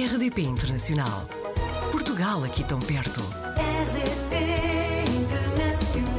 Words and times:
RDP 0.00 0.40
Internacional. 0.40 1.28
Portugal 1.92 2.42
aqui 2.42 2.64
tão 2.64 2.78
perto. 2.78 3.20
RDP 3.20 4.34
Internacional. 5.20 6.16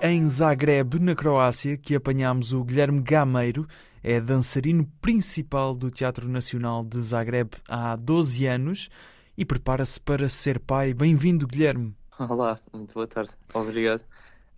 É 0.00 0.12
em 0.12 0.28
Zagreb, 0.28 1.00
na 1.00 1.16
Croácia, 1.16 1.76
que 1.76 1.96
apanhamos 1.96 2.52
o 2.52 2.62
Guilherme 2.62 3.00
Gameiro. 3.00 3.66
É 4.00 4.20
dançarino 4.20 4.88
principal 5.00 5.74
do 5.74 5.90
Teatro 5.90 6.28
Nacional 6.28 6.84
de 6.84 7.02
Zagreb 7.02 7.50
há 7.68 7.96
12 7.96 8.46
anos 8.46 8.88
e 9.36 9.44
prepara-se 9.44 10.00
para 10.00 10.28
ser 10.28 10.60
pai. 10.60 10.94
Bem-vindo, 10.94 11.48
Guilherme. 11.48 11.96
Olá, 12.16 12.60
muito 12.72 12.94
boa 12.94 13.08
tarde. 13.08 13.32
Obrigado. 13.52 14.04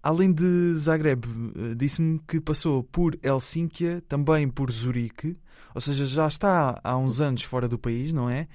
Além 0.03 0.33
de 0.33 0.75
Zagreb, 0.75 1.25
eh, 1.27 1.75
disse-me 1.75 2.19
que 2.21 2.41
passou 2.41 2.83
por 2.83 3.19
Helsínquia, 3.23 4.03
também 4.09 4.49
por 4.49 4.71
Zurique, 4.71 5.37
ou 5.75 5.81
seja, 5.81 6.07
já 6.07 6.27
está 6.27 6.81
há 6.83 6.97
uns 6.97 7.21
anos 7.21 7.43
fora 7.43 7.69
do 7.69 7.79
país, 7.79 8.13
não 8.13 8.29
é? 8.29 8.49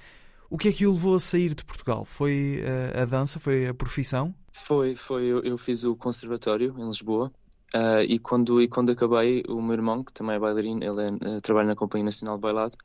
O 0.50 0.58
que 0.58 0.68
é 0.68 0.72
que 0.72 0.86
o 0.86 0.92
levou 0.92 1.14
a 1.14 1.20
sair 1.20 1.54
de 1.54 1.64
Portugal? 1.64 2.04
Foi 2.04 2.62
eh, 2.64 3.00
a 3.00 3.04
dança? 3.04 3.38
Foi 3.38 3.68
a 3.68 3.74
profissão? 3.74 4.34
Foi, 4.52 4.96
foi. 4.96 5.24
Eu, 5.24 5.40
eu 5.42 5.58
fiz 5.58 5.84
o 5.84 5.94
conservatório 5.96 6.74
em 6.78 6.86
Lisboa 6.86 7.32
ah, 7.74 8.02
e, 8.02 8.18
quando, 8.18 8.60
e 8.60 8.68
quando 8.68 8.90
acabei, 8.92 9.42
o 9.48 9.60
meu 9.60 9.74
irmão, 9.74 10.02
que 10.02 10.12
também 10.12 10.36
é 10.36 10.38
bailarino, 10.38 10.82
ele 10.82 11.18
é, 11.36 11.40
trabalha 11.40 11.68
na 11.68 11.76
Companhia 11.76 12.04
Nacional 12.04 12.36
de 12.36 12.42
Bailado, 12.42 12.76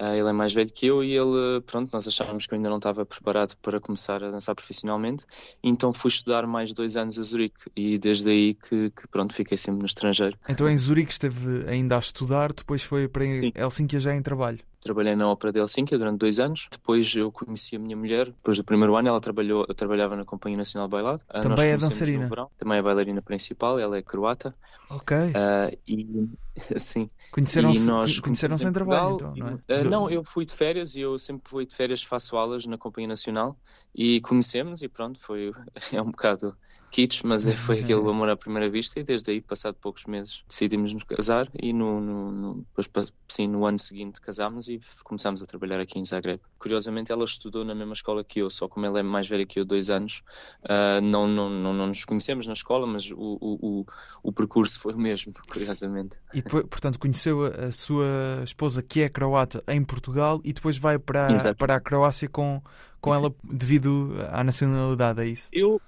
ele 0.00 0.28
é 0.28 0.32
mais 0.32 0.52
velho 0.52 0.70
que 0.72 0.86
eu 0.86 1.04
e 1.04 1.14
ele, 1.14 1.60
pronto, 1.66 1.92
nós 1.92 2.06
achávamos 2.06 2.46
que 2.46 2.54
eu 2.54 2.56
ainda 2.56 2.70
não 2.70 2.78
estava 2.78 3.04
preparado 3.04 3.56
para 3.62 3.80
começar 3.80 4.22
a 4.22 4.30
dançar 4.30 4.54
profissionalmente, 4.54 5.24
então 5.62 5.92
fui 5.92 6.08
estudar 6.08 6.46
mais 6.46 6.72
dois 6.72 6.96
anos 6.96 7.18
a 7.18 7.22
Zurique 7.22 7.70
e 7.76 7.98
desde 7.98 8.30
aí 8.30 8.54
que, 8.54 8.90
que 8.90 9.08
pronto, 9.08 9.34
fiquei 9.34 9.58
sempre 9.58 9.80
no 9.80 9.86
estrangeiro. 9.86 10.36
Então 10.48 10.68
em 10.68 10.76
Zurique 10.76 11.12
esteve 11.12 11.68
ainda 11.68 11.96
a 11.96 11.98
estudar, 11.98 12.52
depois 12.52 12.82
foi 12.82 13.08
para 13.08 13.24
Sim. 13.36 13.52
Helsínquia 13.54 14.00
já 14.00 14.14
em 14.14 14.22
trabalho. 14.22 14.60
Trabalhei 14.80 15.14
na 15.14 15.28
Ópera 15.28 15.52
de 15.52 15.60
Helsínquia 15.60 15.98
durante 15.98 16.18
dois 16.18 16.38
anos. 16.40 16.68
Depois 16.70 17.14
eu 17.14 17.30
conheci 17.30 17.76
a 17.76 17.78
minha 17.78 17.96
mulher. 17.96 18.26
Depois 18.26 18.56
do 18.56 18.64
primeiro 18.64 18.96
ano, 18.96 19.08
ela 19.08 19.20
trabalhou, 19.20 19.66
eu 19.68 19.74
trabalhava 19.74 20.16
na 20.16 20.24
Companhia 20.24 20.56
Nacional 20.56 20.88
de 20.88 20.92
Bailado. 20.92 21.22
Ah, 21.28 21.40
Também 21.40 21.68
é 21.68 21.76
dançarina? 21.76 22.28
verão. 22.28 22.50
Também 22.56 22.78
é 22.78 22.82
bailarina 22.82 23.22
principal, 23.22 23.78
ela 23.78 23.96
é 23.98 24.02
croata. 24.02 24.54
Ok. 24.88 25.12
Ah, 25.34 25.70
e 25.86 26.28
sim. 26.78 27.10
Conheceram-se 27.30 27.80
e 27.82 27.86
nós 27.86 28.18
conheceram-se 28.20 28.64
em 28.64 28.72
conhecemos 28.72 28.72
trabalho, 28.72 29.14
então, 29.14 29.36
não 29.36 29.48
é? 29.48 29.58
Ah, 29.68 29.84
não, 29.84 30.10
eu 30.10 30.24
fui 30.24 30.44
de 30.44 30.52
férias 30.52 30.94
e 30.94 31.00
eu 31.00 31.18
sempre 31.18 31.50
vou 31.50 31.64
de 31.64 31.74
férias 31.74 32.02
faço 32.02 32.36
aulas 32.36 32.66
na 32.66 32.76
Companhia 32.76 33.08
Nacional 33.08 33.56
e 33.94 34.20
conhecemos 34.20 34.82
e 34.82 34.88
pronto, 34.88 35.20
foi 35.20 35.52
é 35.92 36.00
um 36.02 36.10
bocado 36.10 36.56
kitsch, 36.90 37.22
mas 37.24 37.46
é- 37.46 37.52
foi 37.52 37.80
aquele 37.80 38.00
amor 38.08 38.28
à 38.28 38.36
primeira 38.36 38.68
vista 38.68 38.98
e 38.98 39.04
desde 39.04 39.30
aí, 39.30 39.40
passado 39.40 39.76
poucos 39.80 40.04
meses, 40.06 40.42
decidimos 40.48 40.92
nos 40.92 41.04
casar 41.04 41.48
e 41.62 41.72
no, 41.72 42.00
no, 42.00 42.32
no, 42.32 42.66
depois, 42.76 43.12
sim, 43.30 43.46
no 43.46 43.64
ano 43.64 43.78
seguinte 43.78 44.20
casámos 44.20 44.68
e 44.70 44.80
começámos 45.04 45.42
a 45.42 45.46
trabalhar 45.46 45.80
aqui 45.80 45.98
em 45.98 46.04
Zagreb. 46.04 46.40
Curiosamente, 46.58 47.10
ela 47.10 47.24
estudou 47.24 47.64
na 47.64 47.74
mesma 47.74 47.92
escola 47.92 48.24
que 48.24 48.40
eu, 48.40 48.50
só 48.50 48.68
como 48.68 48.86
ela 48.86 49.00
é 49.00 49.02
mais 49.02 49.28
velha 49.28 49.44
que 49.44 49.58
eu, 49.58 49.64
dois 49.64 49.90
anos, 49.90 50.22
ah, 50.64 51.00
não, 51.02 51.26
não, 51.26 51.50
não, 51.50 51.72
não 51.72 51.86
nos 51.88 52.04
conhecemos 52.04 52.46
na 52.46 52.52
escola, 52.52 52.86
mas 52.86 53.10
o, 53.10 53.38
o, 53.40 53.86
o, 54.22 54.32
percurso 54.32 54.78
foi 54.78 54.94
o 54.94 54.98
mesmo, 54.98 55.32
curiosamente. 55.50 56.16
E 56.32 56.42
depois, 56.42 56.64
portanto, 56.64 56.98
conheceu 56.98 57.44
a, 57.44 57.66
a 57.66 57.72
sua 57.72 58.42
esposa, 58.44 58.82
que 58.82 59.02
é 59.02 59.08
croata, 59.08 59.62
em 59.68 59.82
Portugal 59.82 60.40
e 60.44 60.52
depois 60.52 60.78
vai 60.78 60.98
para, 60.98 61.32
Exato. 61.32 61.56
para 61.56 61.74
a 61.74 61.80
Croácia 61.80 62.28
com, 62.28 62.62
com 63.00 63.14
ela 63.14 63.34
devido 63.44 64.14
à 64.30 64.44
nacionalidade, 64.44 65.20
é 65.20 65.26
isso? 65.26 65.48
Eu, 65.52 65.80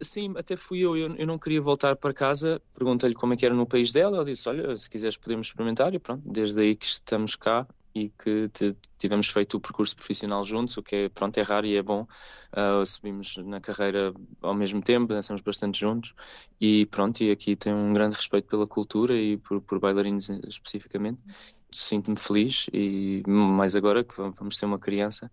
sim, 0.00 0.34
até 0.36 0.56
fui 0.56 0.80
eu, 0.80 0.96
eu, 0.96 1.14
eu 1.16 1.26
não 1.26 1.38
queria 1.38 1.60
voltar 1.60 1.96
para 1.96 2.12
casa, 2.12 2.60
perguntei-lhe 2.74 3.14
como 3.14 3.34
é 3.34 3.36
que 3.36 3.46
era 3.46 3.54
no 3.54 3.66
país 3.66 3.92
dela, 3.92 4.16
ela 4.16 4.24
disse, 4.24 4.48
olha, 4.48 4.76
se 4.76 4.88
quiseres 4.88 5.16
podemos 5.16 5.48
experimentar 5.48 5.94
e 5.94 5.98
pronto, 5.98 6.22
desde 6.26 6.60
aí 6.60 6.76
que 6.76 6.86
estamos 6.86 7.36
cá 7.36 7.66
e 7.94 8.10
que 8.10 8.50
tivemos 8.98 9.28
feito 9.28 9.56
o 9.56 9.60
percurso 9.60 9.96
profissional 9.96 10.44
juntos, 10.44 10.76
o 10.76 10.82
que 10.82 10.94
é, 10.96 11.08
pronto, 11.08 11.38
é 11.38 11.42
raro 11.42 11.66
e 11.66 11.76
é 11.76 11.82
bom, 11.82 12.06
Ah, 12.52 12.84
subimos 12.86 13.36
na 13.38 13.60
carreira 13.60 14.12
ao 14.40 14.54
mesmo 14.54 14.82
tempo, 14.82 15.12
dançamos 15.12 15.42
bastante 15.42 15.80
juntos 15.80 16.14
e 16.60 16.86
pronto, 16.86 17.22
e 17.22 17.30
aqui 17.30 17.56
tenho 17.56 17.76
um 17.76 17.92
grande 17.92 18.16
respeito 18.16 18.48
pela 18.48 18.66
cultura 18.66 19.14
e 19.14 19.36
por, 19.38 19.60
por 19.62 19.78
bailarinos 19.80 20.28
especificamente, 20.28 21.22
sinto-me 21.72 22.16
feliz 22.18 22.66
e 22.72 23.22
mais 23.26 23.76
agora 23.76 24.04
que 24.04 24.14
vamos 24.16 24.56
ter 24.58 24.66
uma 24.66 24.78
criança, 24.78 25.30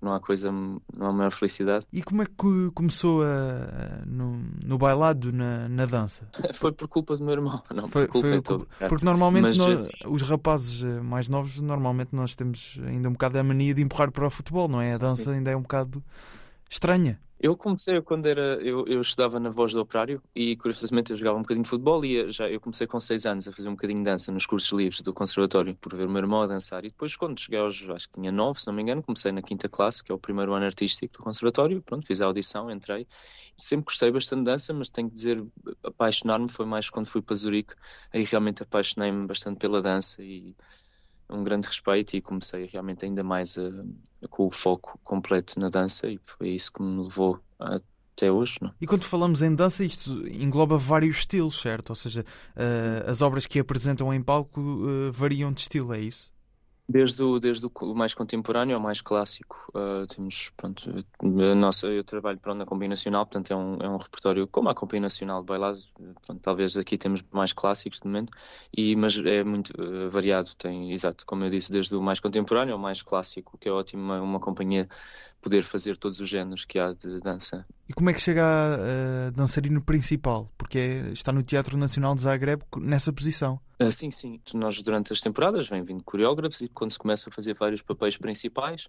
que 0.00 0.04
não 0.04 0.14
há 0.14 0.18
coisa, 0.20 0.50
não 0.50 1.06
há 1.06 1.12
maior 1.12 1.30
felicidade. 1.30 1.86
E 1.92 2.02
como 2.02 2.22
é 2.22 2.26
que 2.26 2.70
começou 2.74 3.22
a- 3.22 4.02
no, 4.06 4.42
no 4.64 4.78
bailado, 4.78 5.30
na, 5.32 5.68
na 5.68 5.86
dança? 5.86 6.28
Foi 6.54 6.72
por 6.72 6.88
culpa 6.88 7.16
do 7.16 7.22
meu 7.24 7.34
irmão, 7.34 7.62
não 7.74 7.86
Foi, 7.88 8.06
por 8.06 8.12
culpa 8.12 8.28
foi 8.28 8.40
que- 8.40 8.88
porque 8.88 9.04
normalmente 9.04 9.42
Mas, 9.42 9.58
nós- 9.58 9.80
assim- 9.82 9.90
os 10.08 10.22
rapazes 10.22 10.82
eh, 10.82 11.00
mais 11.00 11.28
novos, 11.28 11.60
normalmente 11.60 12.08
nós 12.12 12.34
temos 12.34 12.80
ainda 12.86 13.08
um 13.08 13.12
bocado 13.12 13.38
a 13.38 13.42
mania 13.44 13.74
de 13.74 13.82
empurrar 13.82 14.10
para 14.10 14.26
o 14.26 14.30
futebol, 14.30 14.66
não 14.66 14.80
é? 14.80 14.88
A 14.88 14.92
Sim. 14.94 15.04
dança 15.04 15.30
ainda 15.30 15.50
é 15.50 15.56
um 15.56 15.62
bocado 15.62 16.02
estranha. 16.68 17.20
Eu 17.42 17.56
comecei 17.56 17.98
quando 18.02 18.26
era, 18.26 18.56
eu, 18.62 18.84
eu 18.86 19.00
estudava 19.00 19.40
na 19.40 19.48
Voz 19.48 19.72
do 19.72 19.80
Operário 19.80 20.22
e 20.34 20.56
curiosamente 20.56 21.10
eu 21.10 21.16
jogava 21.16 21.38
um 21.38 21.40
bocadinho 21.40 21.64
de 21.64 21.70
futebol 21.70 22.04
e 22.04 22.16
eu 22.16 22.30
já 22.30 22.50
eu 22.50 22.60
comecei 22.60 22.86
com 22.86 23.00
seis 23.00 23.24
anos 23.24 23.48
a 23.48 23.52
fazer 23.52 23.66
um 23.70 23.72
bocadinho 23.72 24.00
de 24.00 24.04
dança 24.04 24.30
nos 24.30 24.44
cursos 24.44 24.70
livres 24.78 25.00
do 25.00 25.14
conservatório 25.14 25.74
por 25.76 25.96
ver 25.96 26.06
o 26.06 26.10
meu 26.10 26.18
irmão 26.20 26.42
a 26.42 26.46
dançar. 26.46 26.84
E 26.84 26.90
depois 26.90 27.16
quando 27.16 27.40
cheguei 27.40 27.58
aos, 27.58 27.88
acho 27.88 28.08
que 28.10 28.20
tinha 28.20 28.30
nove, 28.30 28.60
se 28.60 28.66
não 28.66 28.74
me 28.74 28.82
engano, 28.82 29.02
comecei 29.02 29.32
na 29.32 29.40
quinta 29.40 29.70
classe, 29.70 30.04
que 30.04 30.12
é 30.12 30.14
o 30.14 30.18
primeiro 30.18 30.52
ano 30.52 30.66
artístico 30.66 31.14
do 31.16 31.24
conservatório, 31.24 31.80
pronto, 31.80 32.06
fiz 32.06 32.20
a 32.20 32.26
audição, 32.26 32.70
entrei. 32.70 33.06
Sempre 33.56 33.86
gostei 33.86 34.10
bastante 34.10 34.40
de 34.40 34.44
dança, 34.44 34.74
mas 34.74 34.90
tenho 34.90 35.08
que 35.08 35.14
dizer, 35.14 35.42
apaixonar-me 35.82 36.48
foi 36.50 36.66
mais 36.66 36.90
quando 36.90 37.06
fui 37.06 37.22
para 37.22 37.36
Zurique, 37.36 37.72
aí 38.12 38.22
realmente 38.22 38.62
apaixonei-me 38.62 39.26
bastante 39.26 39.58
pela 39.58 39.80
dança 39.80 40.22
e 40.22 40.54
um 41.32 41.44
grande 41.44 41.66
respeito 41.66 42.16
e 42.16 42.20
comecei 42.20 42.66
realmente 42.66 43.04
ainda 43.04 43.22
mais 43.22 43.56
a, 43.56 43.70
com 44.28 44.46
o 44.46 44.50
foco 44.50 44.98
completo 45.04 45.58
na 45.58 45.68
dança 45.68 46.08
e 46.08 46.18
foi 46.22 46.50
isso 46.50 46.72
que 46.72 46.82
me 46.82 47.02
levou 47.02 47.40
até 47.58 48.30
hoje. 48.30 48.56
Não? 48.60 48.72
E 48.80 48.86
quando 48.86 49.04
falamos 49.04 49.42
em 49.42 49.54
dança, 49.54 49.84
isto 49.84 50.26
engloba 50.28 50.76
vários 50.76 51.18
estilos, 51.18 51.60
certo? 51.60 51.90
Ou 51.90 51.96
seja, 51.96 52.24
eh, 52.56 53.04
as 53.06 53.22
obras 53.22 53.46
que 53.46 53.58
apresentam 53.58 54.12
em 54.12 54.22
palco 54.22 54.60
eh, 54.60 55.10
variam 55.10 55.52
de 55.52 55.62
estilo, 55.62 55.94
é 55.94 56.00
isso? 56.00 56.30
Desde 56.92 57.22
o, 57.22 57.38
desde 57.38 57.64
o 57.66 57.94
mais 57.94 58.14
contemporâneo 58.14 58.74
ao 58.74 58.82
mais 58.82 59.00
clássico, 59.00 59.70
uh, 59.76 60.08
temos, 60.08 60.50
pronto, 60.56 60.90
a 61.22 61.54
nossa, 61.54 61.86
eu 61.86 62.02
trabalho 62.02 62.36
pronto, 62.40 62.58
na 62.58 62.66
Companhia 62.66 62.88
Nacional, 62.88 63.24
portanto 63.24 63.52
é 63.52 63.54
um, 63.56 63.76
é 63.80 63.88
um 63.88 63.96
repertório 63.96 64.44
como 64.48 64.70
a 64.70 64.74
Companhia 64.74 65.02
Nacional 65.02 65.40
de 65.40 65.46
Bailado, 65.46 65.78
pronto, 66.26 66.40
talvez 66.42 66.76
aqui 66.76 66.98
temos 66.98 67.22
mais 67.30 67.52
clássicos 67.52 68.00
de 68.00 68.08
momento, 68.08 68.32
e, 68.76 68.96
mas 68.96 69.16
é 69.18 69.44
muito 69.44 69.70
uh, 69.80 70.10
variado, 70.10 70.52
tem, 70.56 70.90
exato, 70.90 71.24
como 71.24 71.44
eu 71.44 71.50
disse, 71.50 71.70
desde 71.70 71.94
o 71.94 72.02
mais 72.02 72.18
contemporâneo 72.18 72.74
ao 72.74 72.80
mais 72.80 73.02
clássico, 73.02 73.56
que 73.56 73.68
é 73.68 73.72
ótimo 73.72 74.02
uma, 74.02 74.20
uma 74.20 74.40
companhia 74.40 74.88
poder 75.40 75.62
fazer 75.62 75.96
todos 75.96 76.18
os 76.18 76.28
géneros 76.28 76.64
que 76.64 76.80
há 76.80 76.92
de 76.92 77.20
dança. 77.20 77.64
E 77.90 77.92
como 77.92 78.08
é 78.08 78.12
que 78.12 78.20
chega 78.20 78.44
a, 78.44 79.26
a 79.26 79.30
dançarino 79.30 79.82
principal? 79.82 80.48
Porque 80.56 80.78
é- 80.78 81.10
está 81.10 81.32
no 81.32 81.42
Teatro 81.42 81.76
Nacional 81.76 82.14
de 82.14 82.20
Zagreb 82.20 82.62
nessa 82.76 83.12
posição. 83.12 83.58
Ah, 83.80 83.90
sim, 83.90 84.12
sim. 84.12 84.40
Nós, 84.54 84.80
durante 84.80 85.12
as 85.12 85.20
temporadas, 85.20 85.68
vem 85.68 85.82
vindo 85.82 86.04
coreógrafos 86.04 86.60
e 86.60 86.68
quando 86.68 86.92
se 86.92 86.98
começa 86.98 87.28
a 87.28 87.32
fazer 87.32 87.54
vários 87.54 87.82
papéis 87.82 88.16
principais, 88.16 88.88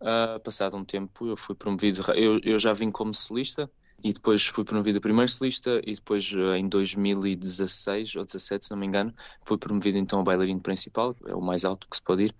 ah, 0.00 0.38
passado 0.44 0.76
um 0.76 0.84
tempo, 0.84 1.26
eu 1.26 1.36
fui 1.36 1.56
promovido. 1.56 2.02
Eu, 2.14 2.38
eu 2.44 2.56
já 2.56 2.72
vim 2.72 2.92
como 2.92 3.12
solista 3.12 3.68
e 4.04 4.12
depois 4.12 4.46
fui 4.46 4.64
promovido 4.64 4.98
a 4.98 5.00
primeiro 5.00 5.28
solista 5.32 5.80
e 5.84 5.94
depois, 5.94 6.32
ah, 6.36 6.56
em 6.56 6.68
2016 6.68 8.14
ou 8.14 8.24
17, 8.24 8.66
se 8.66 8.70
não 8.70 8.78
me 8.78 8.86
engano, 8.86 9.12
fui 9.44 9.58
promovido 9.58 9.98
então 9.98 10.20
a 10.20 10.22
bailarino 10.22 10.60
principal, 10.60 11.16
é 11.26 11.34
o 11.34 11.40
mais 11.42 11.64
alto 11.64 11.88
que 11.90 11.96
se 11.96 12.02
pode 12.02 12.26
ir. 12.26 12.34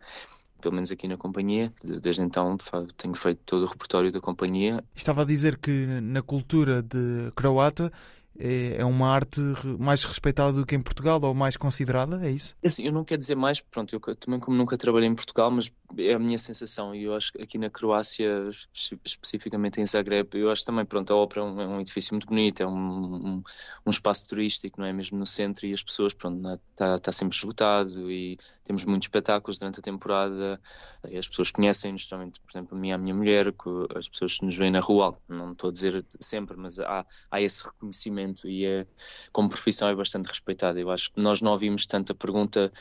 Pelo 0.66 0.74
menos 0.74 0.90
aqui 0.90 1.06
na 1.06 1.16
companhia. 1.16 1.72
Desde 2.02 2.22
então 2.22 2.56
tenho 2.96 3.14
feito 3.14 3.40
todo 3.46 3.62
o 3.62 3.66
repertório 3.66 4.10
da 4.10 4.20
companhia 4.20 4.82
Estava 4.96 5.22
a 5.22 5.24
dizer 5.24 5.58
que 5.58 5.70
na 5.70 6.22
cultura 6.22 6.82
de 6.82 7.30
croata 7.36 7.92
é, 8.38 8.76
é 8.78 8.84
uma 8.84 9.08
arte 9.08 9.40
mais 9.78 10.04
respeitada 10.04 10.52
do 10.52 10.66
que 10.66 10.74
em 10.74 10.80
Portugal 10.82 11.20
ou 11.22 11.34
mais 11.34 11.56
considerada, 11.56 12.24
é 12.26 12.30
isso? 12.30 12.56
Assim, 12.64 12.84
eu 12.84 12.92
não 12.92 13.04
quero 13.04 13.20
dizer 13.20 13.36
mais, 13.36 13.60
pronto, 13.60 13.94
eu 13.94 14.16
também 14.16 14.40
como 14.40 14.56
nunca 14.56 14.76
trabalhei 14.76 15.08
em 15.08 15.14
Portugal, 15.14 15.50
mas 15.52 15.72
é 15.98 16.14
a 16.14 16.18
minha 16.18 16.38
sensação 16.38 16.92
e 16.94 17.04
eu 17.04 17.14
acho 17.14 17.32
que 17.32 17.40
aqui 17.40 17.58
na 17.58 17.70
Croácia, 17.70 18.50
espe- 18.74 18.98
especificamente 19.04 19.80
em 19.80 19.86
Zagreb, 19.86 20.28
eu 20.34 20.50
acho 20.50 20.64
também, 20.64 20.84
pronto, 20.84 21.12
a 21.12 21.16
ópera 21.16 21.42
é 21.42 21.44
um, 21.44 21.60
é 21.60 21.66
um 21.68 21.80
edifício 21.80 22.12
muito 22.14 22.26
bonito, 22.26 22.60
é 22.62 22.66
um, 22.66 23.36
um, 23.36 23.42
um 23.86 23.90
espaço 23.90 24.26
turístico, 24.26 24.80
não 24.80 24.86
é 24.88 24.92
mesmo 24.92 25.16
no 25.16 25.26
centro 25.26 25.64
e 25.66 25.72
as 25.72 25.82
pessoas, 25.82 26.12
pronto, 26.12 26.40
está 26.72 26.98
tá 26.98 27.12
sempre 27.12 27.36
esgotado 27.36 28.10
e 28.10 28.36
temos 28.64 28.84
muitos 28.84 29.06
espetáculos 29.06 29.58
durante 29.58 29.78
a 29.78 29.82
temporada 29.82 30.60
e 31.08 31.16
as 31.16 31.28
pessoas 31.28 31.50
conhecem-nos, 31.52 32.00
justamente, 32.02 32.40
por 32.40 32.50
exemplo, 32.50 32.76
a 32.76 32.86
e 32.86 32.92
a 32.92 32.98
minha 32.98 33.14
mulher, 33.14 33.54
as 33.96 34.08
pessoas 34.08 34.40
nos 34.40 34.56
veem 34.56 34.70
na 34.72 34.80
rua, 34.80 35.16
não 35.28 35.52
estou 35.52 35.70
a 35.70 35.72
dizer 35.72 36.04
sempre, 36.20 36.56
mas 36.56 36.78
há, 36.80 37.06
há 37.30 37.40
esse 37.40 37.64
reconhecimento 37.64 38.25
e 38.44 38.64
é, 38.64 38.86
como 39.32 39.48
profissão 39.48 39.88
é 39.88 39.94
bastante 39.94 40.26
respeitada. 40.26 40.78
Eu 40.80 40.90
acho 40.90 41.12
que 41.12 41.20
nós 41.20 41.40
não 41.40 41.52
ouvimos 41.52 41.86
tanta 41.86 42.14
pergunta, 42.14 42.72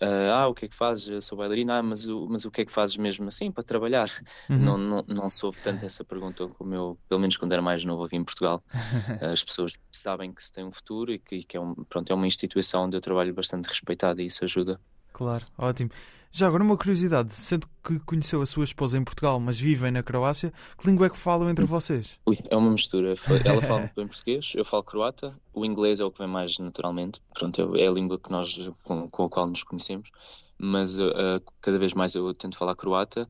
ah, 0.00 0.42
ah, 0.42 0.48
o 0.48 0.54
que 0.54 0.66
é 0.66 0.68
que 0.68 0.74
fazes? 0.74 1.08
Eu 1.08 1.22
sou 1.22 1.38
bailarina, 1.38 1.78
ah, 1.78 1.82
mas, 1.82 2.06
o, 2.06 2.26
mas 2.28 2.44
o 2.44 2.50
que 2.50 2.62
é 2.62 2.64
que 2.64 2.72
fazes 2.72 2.96
mesmo 2.96 3.28
assim 3.28 3.50
para 3.50 3.64
trabalhar? 3.64 4.10
Uhum. 4.48 4.58
Não, 4.58 4.78
não, 4.78 5.04
não 5.08 5.30
se 5.30 5.44
ouve 5.44 5.60
tanto 5.60 5.84
essa 5.84 6.04
pergunta 6.04 6.46
como 6.48 6.74
eu, 6.74 6.98
pelo 7.08 7.20
menos 7.20 7.36
quando 7.36 7.52
era 7.52 7.62
mais 7.62 7.84
novo, 7.84 8.02
ouvi 8.02 8.16
em 8.16 8.24
Portugal. 8.24 8.62
As 9.32 9.42
pessoas 9.42 9.76
sabem 9.90 10.32
que 10.32 10.42
se 10.42 10.52
tem 10.52 10.64
um 10.64 10.72
futuro 10.72 11.12
e 11.12 11.18
que, 11.18 11.42
que 11.42 11.56
é, 11.56 11.60
um, 11.60 11.74
pronto, 11.74 12.10
é 12.10 12.14
uma 12.14 12.26
instituição 12.26 12.84
onde 12.84 12.96
eu 12.96 13.00
trabalho 13.00 13.34
bastante 13.34 13.68
respeitada 13.68 14.22
e 14.22 14.26
isso 14.26 14.44
ajuda. 14.44 14.80
Claro, 15.12 15.44
ótimo. 15.58 15.90
Já 16.34 16.46
agora 16.46 16.64
uma 16.64 16.78
curiosidade, 16.78 17.34
sendo 17.34 17.66
que 17.84 17.98
conheceu 18.00 18.40
a 18.40 18.46
sua 18.46 18.64
esposa 18.64 18.96
em 18.96 19.04
Portugal, 19.04 19.38
mas 19.38 19.60
vivem 19.60 19.90
na 19.90 20.02
Croácia, 20.02 20.50
que 20.78 20.86
língua 20.86 21.06
é 21.06 21.10
que 21.10 21.16
falam 21.18 21.50
entre 21.50 21.66
vocês? 21.66 22.18
Ui, 22.26 22.38
é 22.48 22.56
uma 22.56 22.70
mistura. 22.70 23.14
Ela 23.44 23.60
fala 23.60 23.80
muito 23.80 23.94
bem 23.94 24.06
português, 24.06 24.52
eu 24.54 24.64
falo 24.64 24.82
croata, 24.82 25.38
o 25.52 25.62
inglês 25.62 26.00
é 26.00 26.04
o 26.04 26.10
que 26.10 26.20
vem 26.20 26.28
mais 26.28 26.58
naturalmente. 26.58 27.20
Pronto, 27.34 27.76
é 27.76 27.86
a 27.86 27.90
língua 27.90 28.18
que 28.18 28.30
nós 28.30 28.70
com, 28.82 29.10
com 29.10 29.24
a 29.24 29.28
qual 29.28 29.46
nos 29.46 29.62
conhecemos, 29.62 30.10
mas 30.56 30.98
uh, 30.98 31.12
cada 31.60 31.78
vez 31.78 31.92
mais 31.92 32.14
eu 32.14 32.32
tento 32.32 32.56
falar 32.56 32.76
croata 32.76 33.28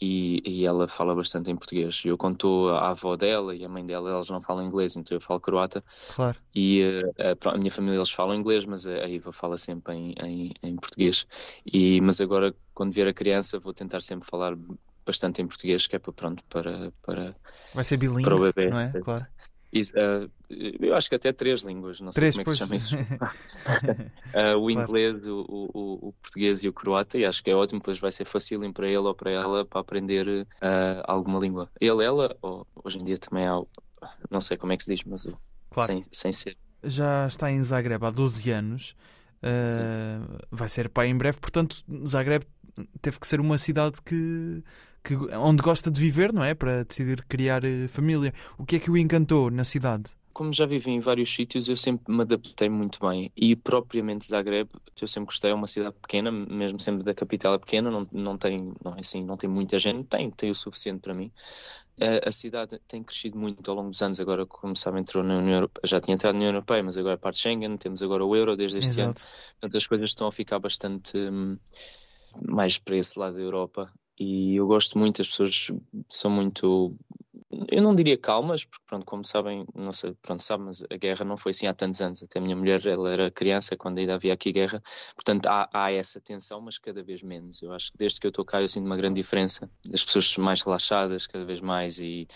e, 0.00 0.42
e, 0.44 0.66
ela 0.66 0.86
fala 0.86 1.14
bastante 1.14 1.50
em 1.50 1.56
português. 1.56 2.02
Eu 2.04 2.18
conto 2.18 2.68
a 2.68 2.90
avó 2.90 3.16
dela 3.16 3.54
e 3.54 3.64
a 3.64 3.68
mãe 3.68 3.84
dela, 3.84 4.10
elas 4.10 4.28
não 4.28 4.40
falam 4.40 4.64
inglês, 4.64 4.94
então 4.96 5.16
eu 5.16 5.20
falo 5.20 5.40
croata. 5.40 5.82
Claro. 6.14 6.36
E 6.54 6.82
uh, 6.82 7.48
a, 7.48 7.54
a, 7.54 7.58
minha 7.58 7.70
família 7.70 7.96
eles 7.96 8.10
falam 8.10 8.34
inglês, 8.34 8.64
mas 8.64 8.86
a, 8.86 8.90
a 8.90 9.08
Iva 9.08 9.32
fala 9.32 9.56
sempre 9.56 9.94
em, 9.94 10.14
em, 10.22 10.52
em, 10.62 10.76
português. 10.76 11.26
E, 11.64 12.00
mas 12.02 12.20
agora, 12.20 12.54
quando 12.74 12.92
vier 12.92 13.08
a 13.08 13.14
criança, 13.14 13.58
vou 13.58 13.72
tentar 13.72 14.02
sempre 14.02 14.28
falar 14.28 14.56
bastante 15.06 15.40
em 15.40 15.46
português, 15.46 15.86
que 15.86 15.96
é 15.96 15.98
para 15.98 16.12
pronto, 16.12 16.44
para, 16.48 16.92
para, 17.02 17.34
Vai 17.72 17.84
ser 17.84 17.96
bilingue, 17.96 18.24
para 18.24 18.34
o 18.34 18.40
bebê. 18.40 18.68
não 18.68 18.80
é? 18.80 18.92
Claro. 19.00 19.26
Uh, 19.74 20.30
eu 20.80 20.94
acho 20.94 21.08
que 21.08 21.14
até 21.14 21.32
três 21.32 21.60
línguas, 21.62 22.00
não 22.00 22.10
três, 22.10 22.34
sei 22.34 22.44
como 22.44 22.54
é 22.54 22.56
que 22.56 22.62
se 22.62 22.66
chama 22.66 22.76
isso. 22.76 22.96
uh, 22.96 24.58
o 24.60 24.70
inglês, 24.70 25.16
o, 25.26 25.44
o, 25.48 26.08
o, 26.08 26.12
português 26.22 26.62
e 26.62 26.68
o 26.68 26.72
croata, 26.72 27.18
e 27.18 27.24
acho 27.24 27.42
que 27.42 27.50
é 27.50 27.54
ótimo, 27.54 27.80
pois 27.80 27.98
vai 27.98 28.12
ser 28.12 28.24
fácil 28.24 28.60
para 28.72 28.86
ele 28.86 28.98
ou 28.98 29.14
para 29.14 29.30
ela 29.30 29.64
para 29.64 29.80
aprender 29.80 30.26
uh, 30.26 30.46
alguma 31.04 31.38
língua. 31.38 31.68
Ele, 31.80 32.04
ela, 32.04 32.36
ou, 32.40 32.66
hoje 32.84 32.98
em 32.98 33.04
dia 33.04 33.18
também 33.18 33.46
há, 33.46 33.60
não 34.30 34.40
sei 34.40 34.56
como 34.56 34.72
é 34.72 34.76
que 34.76 34.84
se 34.84 34.94
diz, 34.94 35.04
mas 35.04 35.28
claro. 35.70 35.92
sem, 35.92 36.02
sem 36.10 36.32
ser. 36.32 36.56
Já 36.84 37.26
está 37.26 37.50
em 37.50 37.62
Zagreb 37.62 38.04
há 38.04 38.10
12 38.10 38.50
anos. 38.50 38.94
vai 40.50 40.68
ser 40.68 40.88
pai 40.88 41.08
em 41.08 41.16
breve, 41.16 41.38
portanto, 41.38 41.76
Zagreb 42.06 42.44
teve 43.00 43.18
que 43.18 43.26
ser 43.26 43.40
uma 43.40 43.58
cidade 43.58 44.00
que 44.02 44.62
que, 45.06 45.14
onde 45.36 45.62
gosta 45.62 45.88
de 45.88 46.00
viver, 46.00 46.32
não 46.32 46.42
é? 46.42 46.52
Para 46.52 46.82
decidir 46.82 47.24
criar 47.28 47.64
eh, 47.64 47.86
família. 47.86 48.34
O 48.58 48.66
que 48.66 48.76
é 48.76 48.78
que 48.80 48.90
o 48.90 48.96
encantou 48.96 49.52
na 49.52 49.62
cidade? 49.62 50.10
Como 50.32 50.52
já 50.52 50.66
vivi 50.66 50.90
em 50.90 51.00
vários 51.00 51.32
sítios, 51.32 51.68
eu 51.68 51.76
sempre 51.76 52.12
me 52.12 52.22
adaptei 52.22 52.68
muito 52.68 52.98
bem. 53.00 53.30
E 53.36 53.54
propriamente 53.54 54.26
Zagreb, 54.26 54.68
eu 55.00 55.08
sempre 55.08 55.26
gostei, 55.26 55.52
é 55.52 55.54
uma 55.54 55.68
cidade 55.68 55.94
pequena, 56.02 56.30
mesmo 56.30 56.78
sempre 56.80 57.04
da 57.04 57.14
capital 57.14 57.54
é 57.54 57.58
pequena, 57.58 57.90
não, 57.90 58.06
não, 58.12 58.36
tem, 58.36 58.74
não, 58.84 58.94
é 58.94 59.00
assim, 59.00 59.24
não 59.24 59.36
tem 59.36 59.48
muita 59.48 59.78
gente, 59.78 60.08
tem, 60.08 60.30
tem 60.30 60.50
o 60.50 60.54
suficiente 60.54 61.00
para 61.00 61.14
mim. 61.14 61.30
A, 61.98 62.28
a 62.28 62.32
cidade 62.32 62.78
tem 62.86 63.02
crescido 63.02 63.38
muito 63.38 63.70
ao 63.70 63.76
longo 63.76 63.90
dos 63.90 64.02
anos, 64.02 64.20
agora, 64.20 64.44
como 64.44 64.76
sabem, 64.76 65.00
entrou 65.00 65.22
na 65.22 65.38
União 65.38 65.54
Europeia, 65.54 65.82
já 65.84 66.00
tinha 66.00 66.14
entrado 66.14 66.34
na 66.34 66.40
União 66.40 66.50
Europeia, 66.50 66.82
mas 66.82 66.96
agora 66.98 67.14
é 67.14 67.16
parte 67.16 67.36
de 67.36 67.42
Schengen, 67.42 67.76
temos 67.78 68.02
agora 68.02 68.22
o 68.22 68.36
euro 68.36 68.56
desde 68.56 68.78
este 68.78 68.90
Exato. 68.90 69.20
ano. 69.20 69.28
Portanto, 69.52 69.76
as 69.78 69.86
coisas 69.86 70.10
estão 70.10 70.26
a 70.26 70.32
ficar 70.32 70.58
bastante 70.58 71.16
hum, 71.16 71.56
mais 72.46 72.76
para 72.76 72.96
esse 72.96 73.18
lado 73.18 73.36
da 73.36 73.42
Europa 73.42 73.90
e 74.18 74.56
eu 74.56 74.66
gosto 74.66 74.98
muito, 74.98 75.20
as 75.22 75.28
pessoas 75.28 75.68
são 76.08 76.30
muito 76.30 76.96
eu 77.68 77.82
não 77.82 77.94
diria 77.94 78.16
calmas, 78.16 78.64
porque 78.64 78.84
pronto, 78.86 79.04
como 79.04 79.24
sabem, 79.24 79.66
não 79.74 79.92
sei, 79.92 80.14
pronto, 80.22 80.42
sabe, 80.42 80.64
mas 80.64 80.82
a 80.90 80.96
guerra 80.96 81.24
não 81.24 81.36
foi 81.36 81.50
assim 81.50 81.66
há 81.66 81.74
tantos 81.74 82.00
anos, 82.00 82.22
até 82.22 82.38
a 82.38 82.42
minha 82.42 82.56
mulher, 82.56 82.84
ela 82.86 83.12
era 83.12 83.30
criança 83.30 83.76
quando 83.76 83.98
ainda 83.98 84.14
havia 84.14 84.32
aqui 84.32 84.52
guerra, 84.52 84.82
portanto 85.14 85.46
há, 85.46 85.68
há 85.72 85.92
essa 85.92 86.20
tensão, 86.20 86.60
mas 86.60 86.78
cada 86.78 87.02
vez 87.02 87.22
menos, 87.22 87.62
eu 87.62 87.72
acho 87.72 87.92
que 87.92 87.98
desde 87.98 88.20
que 88.20 88.26
eu 88.26 88.30
estou 88.30 88.44
cá 88.44 88.62
eu 88.62 88.68
sinto 88.68 88.86
uma 88.86 88.96
grande 88.96 89.20
diferença, 89.20 89.70
as 89.92 90.04
pessoas 90.04 90.36
mais 90.36 90.62
relaxadas 90.62 91.26
cada 91.26 91.44
vez 91.44 91.60
mais 91.60 91.98
e 91.98 92.26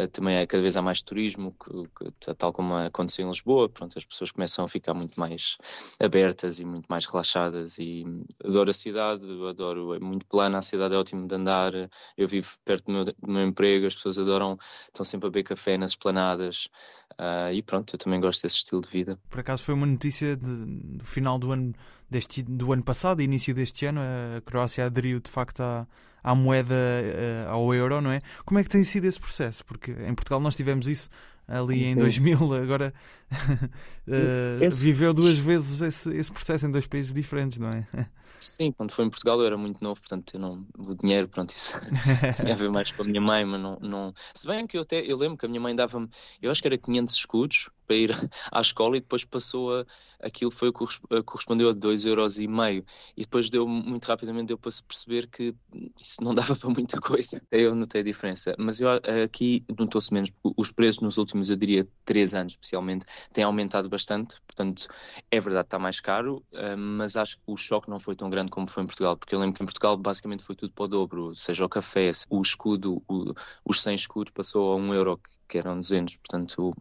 uh, 0.00 0.08
também 0.08 0.36
é, 0.36 0.46
cada 0.46 0.62
vez 0.62 0.76
há 0.76 0.82
mais 0.82 1.02
turismo, 1.02 1.54
que, 1.62 2.10
que, 2.20 2.34
tal 2.34 2.52
como 2.52 2.74
aconteceu 2.76 3.26
em 3.26 3.28
Lisboa, 3.28 3.68
pronto, 3.68 3.98
as 3.98 4.04
pessoas 4.04 4.30
começam 4.30 4.64
a 4.64 4.68
ficar 4.68 4.94
muito 4.94 5.18
mais 5.18 5.56
abertas 6.00 6.58
e 6.58 6.64
muito 6.64 6.86
mais 6.88 7.06
relaxadas 7.06 7.78
e 7.78 8.04
adoro 8.44 8.70
a 8.70 8.74
cidade, 8.74 9.26
adoro, 9.48 9.94
é 9.94 9.98
muito 9.98 10.26
plana, 10.26 10.58
a 10.58 10.62
cidade 10.62 10.94
é 10.94 10.98
ótima 10.98 11.26
de 11.26 11.34
andar, 11.34 11.72
eu 12.16 12.28
vivo 12.28 12.50
perto 12.64 12.86
do 12.86 12.92
meu, 12.92 13.04
do 13.04 13.14
meu 13.22 13.42
emprego, 13.42 13.86
as 13.86 13.94
pessoas 13.94 14.18
adoram 14.18 14.58
estão 14.88 15.04
sempre 15.04 15.28
a 15.28 15.30
beber 15.30 15.44
café 15.44 15.76
nas 15.76 15.92
esplanadas 15.92 16.68
uh, 17.12 17.52
e 17.52 17.62
pronto, 17.62 17.94
eu 17.94 17.98
também 17.98 18.20
gosto 18.20 18.42
desse 18.42 18.56
estilo 18.56 18.80
de 18.80 18.88
vida. 18.88 19.18
Por 19.30 19.40
acaso 19.40 19.62
foi 19.62 19.74
uma 19.74 19.86
notícia 19.86 20.36
de, 20.36 20.64
do 20.66 21.04
final 21.04 21.38
do 21.38 21.52
ano, 21.52 21.74
deste, 22.10 22.42
do 22.42 22.72
ano 22.72 22.82
passado, 22.82 23.22
início 23.22 23.54
deste 23.54 23.86
ano, 23.86 24.00
a 24.00 24.40
Croácia 24.40 24.84
aderiu 24.84 25.20
de 25.20 25.30
facto 25.30 25.60
à, 25.60 25.86
à 26.22 26.34
moeda, 26.34 26.74
uh, 26.74 27.50
ao 27.50 27.74
euro, 27.74 28.00
não 28.00 28.10
é? 28.10 28.18
Como 28.44 28.58
é 28.58 28.64
que 28.64 28.70
tem 28.70 28.82
sido 28.84 29.04
esse 29.04 29.20
processo? 29.20 29.64
Porque 29.64 29.92
em 29.92 30.14
Portugal 30.14 30.40
nós 30.40 30.56
tivemos 30.56 30.88
isso 30.88 31.08
ali 31.48 31.78
sim, 31.78 31.84
em 31.86 31.90
sim. 31.90 32.00
2000, 32.00 32.54
agora 32.54 32.92
uh, 33.32 34.62
esse... 34.64 34.84
viveu 34.84 35.12
duas 35.12 35.36
vezes 35.36 35.80
esse, 35.80 36.14
esse 36.16 36.32
processo 36.32 36.66
em 36.66 36.70
dois 36.70 36.86
países 36.86 37.12
diferentes, 37.12 37.58
não 37.58 37.68
é? 37.68 37.86
Sim, 38.38 38.70
quando 38.70 38.90
foi 38.90 39.06
em 39.06 39.10
Portugal 39.10 39.40
eu 39.40 39.46
era 39.46 39.56
muito 39.56 39.82
novo, 39.82 39.98
portanto 40.00 40.34
eu 40.34 40.40
não, 40.40 40.66
o 40.86 40.94
dinheiro, 40.94 41.26
pronto, 41.28 41.54
isso 41.54 41.74
tinha 42.36 42.52
a 42.52 42.56
ver 42.56 42.70
mais 42.70 42.92
com 42.92 43.02
a 43.02 43.06
minha 43.06 43.20
mãe, 43.20 43.44
mas 43.44 43.60
não, 43.60 43.78
não... 43.80 44.14
Se 44.34 44.46
bem 44.46 44.66
que 44.66 44.76
eu 44.76 44.82
até, 44.82 45.00
eu 45.00 45.16
lembro 45.16 45.38
que 45.38 45.46
a 45.46 45.48
minha 45.48 45.60
mãe 45.60 45.74
dava-me, 45.74 46.08
eu 46.42 46.50
acho 46.50 46.60
que 46.60 46.68
era 46.68 46.76
500 46.76 47.14
escudos 47.14 47.70
para 47.86 47.96
ir 47.96 48.30
à 48.52 48.60
escola 48.60 48.96
e 48.96 49.00
depois 49.00 49.24
passou 49.24 49.74
a, 49.74 49.86
aquilo 50.20 50.50
foi 50.50 50.72
correspondeu 50.72 51.70
a 51.70 51.72
2 51.72 52.04
euros 52.04 52.38
e 52.38 52.46
meio 52.46 52.84
e 53.16 53.22
depois 53.22 53.48
deu 53.48 53.66
muito 53.66 54.06
rapidamente 54.06 54.48
deu 54.48 54.58
para 54.58 54.70
se 54.70 54.82
perceber 54.82 55.28
que 55.28 55.54
isso 55.98 56.22
não 56.22 56.34
dava 56.34 56.54
para 56.56 56.70
muita 56.70 57.00
coisa. 57.00 57.40
Eu 57.50 57.74
notei 57.74 58.00
a 58.00 58.04
diferença, 58.04 58.54
mas 58.58 58.80
eu, 58.80 58.88
aqui 59.24 59.64
notou-se 59.78 60.12
menos, 60.12 60.30
os 60.56 60.70
preços 60.70 61.00
nos 61.00 61.16
últimos, 61.16 61.48
eu 61.48 61.56
diria, 61.56 61.86
3 62.04 62.34
anos 62.34 62.52
especialmente, 62.54 63.04
têm 63.32 63.44
aumentado 63.44 63.88
bastante, 63.88 64.36
portanto 64.46 64.88
é 65.30 65.40
verdade, 65.40 65.66
está 65.66 65.78
mais 65.78 66.00
caro, 66.00 66.44
eh, 66.52 66.76
mas 66.76 67.16
acho 67.16 67.36
que 67.36 67.42
o 67.46 67.56
choque 67.56 67.88
não 67.90 67.98
foi 67.98 68.14
tão 68.16 68.30
grande 68.30 68.50
como 68.50 68.66
foi 68.66 68.82
em 68.82 68.86
Portugal, 68.86 69.16
porque 69.16 69.34
eu 69.34 69.38
lembro 69.38 69.54
que 69.54 69.62
em 69.62 69.66
Portugal 69.66 69.96
basicamente 69.96 70.42
foi 70.42 70.54
tudo 70.54 70.72
para 70.72 70.84
o 70.84 70.88
dobro, 70.88 71.34
seja 71.34 71.64
o 71.64 71.68
café, 71.68 72.10
o 72.28 72.40
escudo, 72.40 73.02
o, 73.08 73.34
os 73.64 73.82
100 73.82 73.94
escudos 73.94 74.32
passou 74.32 74.72
a 74.72 74.76
1 74.76 74.94
euro, 74.94 75.20
que 75.48 75.58
eram 75.58 75.78
200, 75.78 76.16
portanto 76.16 76.74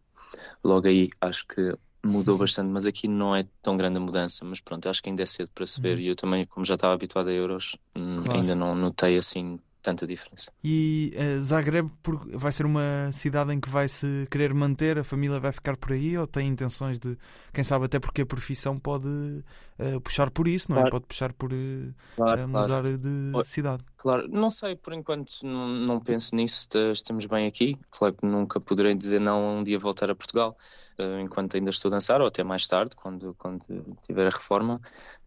logo 0.63 0.87
aí 0.87 1.09
acho 1.21 1.45
que 1.47 1.75
mudou 2.03 2.37
bastante, 2.37 2.69
mas 2.69 2.85
aqui 2.85 3.07
não 3.07 3.35
é 3.35 3.45
tão 3.61 3.75
grande 3.75 3.97
a 3.97 3.99
mudança, 3.99 4.45
mas 4.45 4.61
pronto, 4.61 4.87
acho 4.87 5.01
que 5.01 5.09
ainda 5.09 5.23
é 5.23 5.25
cedo 5.25 5.49
para 5.53 5.65
se 5.65 5.81
ver, 5.81 5.95
uhum. 5.95 6.03
e 6.03 6.07
eu 6.07 6.15
também, 6.15 6.45
como 6.45 6.65
já 6.65 6.75
estava 6.75 6.93
habituado 6.93 7.29
a 7.29 7.33
euros, 7.33 7.75
hum, 7.95 8.17
claro. 8.17 8.39
ainda 8.39 8.55
não 8.55 8.75
notei 8.75 9.17
assim 9.17 9.59
tanta 9.85 10.07
diferença. 10.07 10.51
E 10.63 11.13
uh, 11.15 11.39
Zagreb 11.39 11.91
vai 12.33 12.51
ser 12.51 12.65
uma 12.65 13.11
cidade 13.11 13.53
em 13.53 13.59
que 13.59 13.69
vai 13.69 13.87
se 13.87 14.27
querer 14.31 14.51
manter, 14.51 14.97
a 14.97 15.03
família 15.03 15.39
vai 15.39 15.51
ficar 15.51 15.77
por 15.77 15.91
aí 15.91 16.17
ou 16.17 16.25
tem 16.25 16.47
intenções 16.47 16.97
de, 16.97 17.15
quem 17.53 17.63
sabe 17.63 17.85
até 17.85 17.99
porque 17.99 18.23
a 18.23 18.25
profissão 18.25 18.79
pode 18.79 19.07
uh, 19.07 20.01
puxar 20.01 20.31
por 20.31 20.47
isso, 20.47 20.71
não 20.71 20.77
é? 20.77 20.79
claro. 20.81 20.91
Pode 20.91 21.05
puxar 21.05 21.31
por 21.33 21.53
uh, 21.53 21.93
claro, 22.15 22.47
mudar 22.47 22.67
claro. 22.67 22.97
de 22.97 23.43
cidade. 23.43 23.83
Claro, 24.05 24.27
não 24.27 24.51
sei, 24.51 24.75
por 24.75 24.93
enquanto 24.93 25.31
não, 25.41 25.67
não 25.67 25.99
penso 25.99 26.35
nisso, 26.35 26.67
estamos 26.91 27.25
bem 27.25 27.47
aqui. 27.47 27.75
Claro 27.89 28.13
que 28.13 28.23
nunca 28.23 28.59
poderei 28.59 28.93
dizer 28.93 29.19
não 29.19 29.57
um 29.57 29.63
dia 29.63 29.79
voltar 29.79 30.11
a 30.11 30.15
Portugal, 30.15 30.55
uh, 30.99 31.19
enquanto 31.19 31.57
ainda 31.57 31.71
estou 31.71 31.89
a 31.89 31.95
dançar, 31.95 32.21
ou 32.21 32.27
até 32.27 32.43
mais 32.43 32.67
tarde, 32.67 32.95
quando, 32.95 33.33
quando 33.33 33.65
tiver 34.03 34.27
a 34.27 34.29
reforma, 34.29 34.79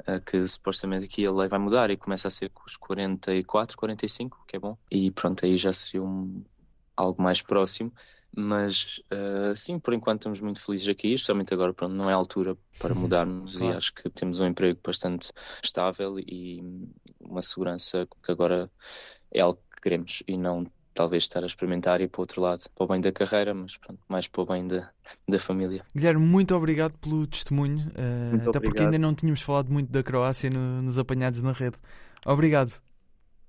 uh, 0.07 0.21
que 0.25 0.47
supostamente 0.47 1.07
aqui 1.07 1.27
a 1.27 1.33
lei 1.33 1.49
vai 1.49 1.59
mudar 1.59 1.91
e 1.91 1.97
começa 1.97 2.29
a 2.29 2.31
ser 2.31 2.51
com 2.51 2.63
os 2.69 2.77
44, 2.77 3.77
45, 3.77 4.45
que 4.47 4.55
é 4.55 4.61
bom. 4.61 4.79
E 4.93 5.11
pronto, 5.11 5.45
aí 5.45 5.57
já 5.57 5.73
seria 5.73 6.05
um, 6.05 6.45
algo 6.97 7.21
mais 7.21 7.43
próximo. 7.43 7.93
Mas 8.37 9.01
uh, 9.13 9.57
sim, 9.57 9.79
por 9.79 9.95
enquanto 9.95 10.21
estamos 10.21 10.41
muito 10.41 10.61
felizes 10.61 10.89
aqui, 10.89 11.15
especialmente 11.15 11.53
agora, 11.53 11.73
pronto, 11.73 11.95
não 11.95 12.09
é 12.09 12.13
a 12.13 12.17
altura 12.17 12.57
para 12.79 12.95
mudarmos 12.95 13.57
claro. 13.57 13.75
e 13.75 13.77
acho 13.77 13.95
que 13.95 14.09
temos 14.11 14.39
um 14.39 14.47
emprego 14.47 14.79
bastante 14.85 15.33
estável 15.63 16.19
e 16.19 16.63
uma 17.21 17.43
segurança 17.43 18.07
que 18.23 18.31
agora 18.31 18.71
é 19.33 19.41
algo 19.41 19.59
que 19.75 19.83
queremos 19.83 20.23
e 20.29 20.37
não 20.37 20.67
talvez 20.95 21.23
estar 21.23 21.45
a 21.45 21.47
experimentar 21.47 22.01
e 22.01 22.05
ir 22.05 22.09
para 22.09 22.21
o 22.21 22.23
outro 22.23 22.43
lado, 22.43 22.65
para 22.75 22.85
o 22.85 22.89
bem 22.89 23.01
da 23.01 23.13
carreira, 23.13 23.55
mas 23.55 23.77
pronto, 23.77 24.01
mais 24.09 24.27
para 24.27 24.43
o 24.43 24.47
bem 24.47 24.67
da, 24.67 24.91
da 25.29 25.39
família. 25.39 25.85
Guilherme, 25.95 26.25
muito 26.25 26.55
obrigado 26.57 26.99
pelo 26.99 27.27
testemunho, 27.27 27.79
uh, 27.79 28.35
até 28.35 28.37
obrigado. 28.37 28.63
porque 28.63 28.83
ainda 28.83 28.99
não 28.99 29.15
tínhamos 29.15 29.41
falado 29.41 29.73
muito 29.73 29.91
da 29.93 30.03
Croácia 30.03 30.51
no, 30.51 30.83
nos 30.83 30.99
apanhados 30.99 31.41
na 31.41 31.53
rede. 31.53 31.77
Obrigado. 32.27 32.81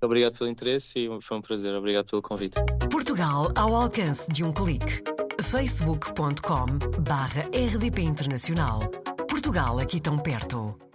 Obrigado 0.01 0.37
pelo 0.37 0.49
interesse 0.49 0.99
e 0.99 1.21
foi 1.21 1.37
um 1.37 1.41
prazer. 1.41 1.73
Obrigado 1.75 2.09
pelo 2.09 2.21
convite. 2.21 2.55
Portugal 2.89 3.51
ao 3.55 3.75
alcance 3.75 4.29
de 4.31 4.43
um 4.43 4.51
clique. 4.51 5.01
facebook.com 5.43 6.65
barra 7.01 7.43
rdp 7.53 8.01
internacional. 8.01 8.79
Portugal 9.27 9.79
aqui 9.79 9.99
tão 9.99 10.17
perto. 10.17 10.88